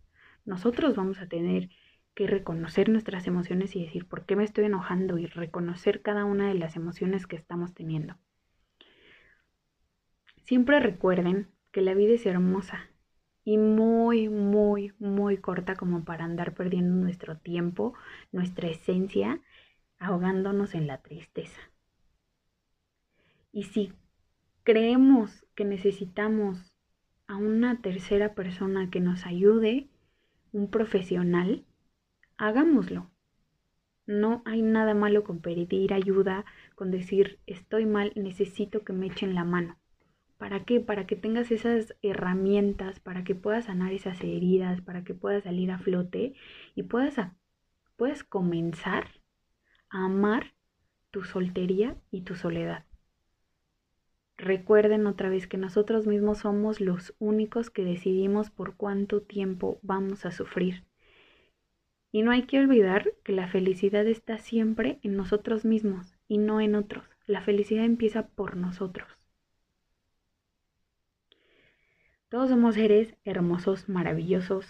nosotros 0.46 0.96
vamos 0.96 1.20
a 1.20 1.28
tener 1.28 1.68
que 2.14 2.26
reconocer 2.26 2.88
nuestras 2.88 3.26
emociones 3.26 3.76
y 3.76 3.84
decir 3.84 4.08
por 4.08 4.24
qué 4.24 4.36
me 4.36 4.44
estoy 4.44 4.64
enojando 4.66 5.18
y 5.18 5.26
reconocer 5.26 6.02
cada 6.02 6.24
una 6.24 6.48
de 6.48 6.54
las 6.54 6.76
emociones 6.76 7.26
que 7.26 7.36
estamos 7.36 7.74
teniendo. 7.74 8.16
Siempre 10.46 10.78
recuerden 10.78 11.48
que 11.72 11.80
la 11.80 11.92
vida 11.94 12.14
es 12.14 12.24
hermosa 12.24 12.88
y 13.42 13.58
muy, 13.58 14.28
muy, 14.28 14.92
muy 15.00 15.38
corta 15.38 15.74
como 15.74 16.04
para 16.04 16.24
andar 16.24 16.54
perdiendo 16.54 16.94
nuestro 16.94 17.36
tiempo, 17.36 17.94
nuestra 18.30 18.68
esencia, 18.68 19.40
ahogándonos 19.98 20.76
en 20.76 20.86
la 20.86 20.98
tristeza. 20.98 21.60
Y 23.50 23.64
si 23.64 23.92
creemos 24.62 25.44
que 25.56 25.64
necesitamos 25.64 26.72
a 27.26 27.34
una 27.34 27.82
tercera 27.82 28.36
persona 28.36 28.88
que 28.88 29.00
nos 29.00 29.26
ayude, 29.26 29.88
un 30.52 30.70
profesional, 30.70 31.64
hagámoslo. 32.36 33.10
No 34.06 34.42
hay 34.44 34.62
nada 34.62 34.94
malo 34.94 35.24
con 35.24 35.40
pedir 35.40 35.92
ayuda, 35.92 36.44
con 36.76 36.92
decir 36.92 37.40
estoy 37.48 37.84
mal, 37.84 38.12
necesito 38.14 38.84
que 38.84 38.92
me 38.92 39.06
echen 39.06 39.34
la 39.34 39.42
mano. 39.42 39.76
¿Para 40.38 40.64
qué? 40.64 40.80
Para 40.80 41.06
que 41.06 41.16
tengas 41.16 41.50
esas 41.50 41.96
herramientas, 42.02 43.00
para 43.00 43.24
que 43.24 43.34
puedas 43.34 43.66
sanar 43.66 43.92
esas 43.92 44.20
heridas, 44.20 44.82
para 44.82 45.02
que 45.02 45.14
puedas 45.14 45.44
salir 45.44 45.70
a 45.70 45.78
flote 45.78 46.34
y 46.74 46.82
puedas, 46.82 47.16
puedas 47.96 48.22
comenzar 48.22 49.08
a 49.88 50.04
amar 50.04 50.54
tu 51.10 51.24
soltería 51.24 51.96
y 52.10 52.22
tu 52.22 52.34
soledad. 52.34 52.84
Recuerden 54.36 55.06
otra 55.06 55.30
vez 55.30 55.46
que 55.46 55.56
nosotros 55.56 56.06
mismos 56.06 56.38
somos 56.38 56.82
los 56.82 57.14
únicos 57.18 57.70
que 57.70 57.84
decidimos 57.84 58.50
por 58.50 58.76
cuánto 58.76 59.22
tiempo 59.22 59.78
vamos 59.80 60.26
a 60.26 60.30
sufrir. 60.30 60.84
Y 62.12 62.20
no 62.20 62.30
hay 62.30 62.42
que 62.42 62.58
olvidar 62.58 63.14
que 63.24 63.32
la 63.32 63.48
felicidad 63.48 64.06
está 64.06 64.36
siempre 64.36 64.98
en 65.02 65.16
nosotros 65.16 65.64
mismos 65.64 66.14
y 66.28 66.36
no 66.36 66.60
en 66.60 66.74
otros. 66.74 67.04
La 67.26 67.40
felicidad 67.40 67.86
empieza 67.86 68.28
por 68.28 68.58
nosotros. 68.58 69.15
Todos 72.28 72.50
somos 72.50 72.74
seres 72.74 73.14
hermosos, 73.24 73.88
maravillosos, 73.88 74.66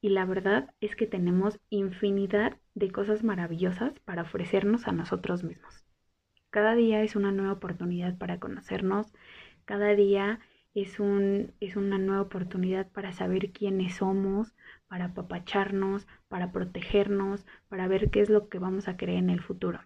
y 0.00 0.08
la 0.08 0.24
verdad 0.24 0.74
es 0.80 0.96
que 0.96 1.06
tenemos 1.06 1.60
infinidad 1.68 2.56
de 2.74 2.90
cosas 2.90 3.22
maravillosas 3.22 3.92
para 4.06 4.22
ofrecernos 4.22 4.88
a 4.88 4.92
nosotros 4.92 5.44
mismos. 5.44 5.84
Cada 6.48 6.74
día 6.74 7.02
es 7.02 7.16
una 7.16 7.32
nueva 7.32 7.52
oportunidad 7.52 8.16
para 8.16 8.40
conocernos, 8.40 9.12
cada 9.66 9.94
día 9.94 10.40
es, 10.74 11.00
un, 11.00 11.52
es 11.60 11.76
una 11.76 11.98
nueva 11.98 12.22
oportunidad 12.22 12.90
para 12.90 13.12
saber 13.12 13.52
quiénes 13.52 13.96
somos, 13.96 14.54
para 14.88 15.06
apapacharnos, 15.06 16.06
para 16.28 16.50
protegernos, 16.50 17.44
para 17.68 17.88
ver 17.88 18.10
qué 18.10 18.22
es 18.22 18.30
lo 18.30 18.48
que 18.48 18.58
vamos 18.58 18.88
a 18.88 18.96
creer 18.96 19.18
en 19.18 19.28
el 19.28 19.42
futuro. 19.42 19.80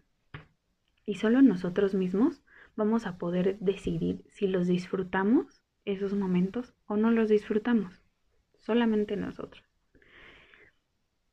Y 1.04 1.16
solo 1.16 1.42
nosotros 1.42 1.92
mismos 1.92 2.44
vamos 2.76 3.04
a 3.06 3.18
poder 3.18 3.58
decidir 3.58 4.24
si 4.28 4.46
los 4.46 4.68
disfrutamos 4.68 5.53
esos 5.84 6.14
momentos 6.14 6.74
o 6.86 6.96
no 6.96 7.10
los 7.10 7.28
disfrutamos. 7.28 8.02
Solamente 8.58 9.16
nosotros. 9.16 9.64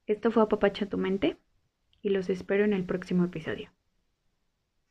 Esto 0.08 0.32
fue 0.32 0.44
Apapacha 0.44 0.88
tu 0.88 0.98
mente 0.98 1.38
y 2.02 2.10
los 2.10 2.30
espero 2.30 2.66
en 2.66 2.74
el 2.74 2.86
próximo 2.86 3.26
episodio. 3.26 3.72